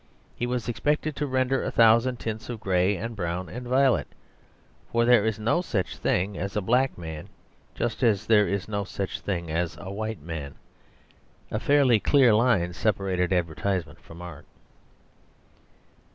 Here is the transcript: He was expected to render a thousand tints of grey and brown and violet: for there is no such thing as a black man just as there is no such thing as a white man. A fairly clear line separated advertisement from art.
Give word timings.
He 0.35 0.47
was 0.47 0.67
expected 0.67 1.15
to 1.17 1.27
render 1.27 1.63
a 1.63 1.69
thousand 1.69 2.17
tints 2.17 2.49
of 2.49 2.59
grey 2.59 2.97
and 2.97 3.15
brown 3.15 3.49
and 3.49 3.67
violet: 3.67 4.07
for 4.91 5.05
there 5.05 5.23
is 5.23 5.37
no 5.37 5.61
such 5.61 5.95
thing 5.97 6.39
as 6.39 6.55
a 6.57 6.59
black 6.61 6.97
man 6.97 7.29
just 7.75 8.01
as 8.01 8.25
there 8.25 8.47
is 8.47 8.67
no 8.67 8.83
such 8.83 9.19
thing 9.19 9.51
as 9.51 9.77
a 9.79 9.93
white 9.93 10.23
man. 10.23 10.55
A 11.51 11.59
fairly 11.59 11.99
clear 11.99 12.33
line 12.33 12.73
separated 12.73 13.31
advertisement 13.31 14.01
from 14.01 14.23
art. 14.23 14.47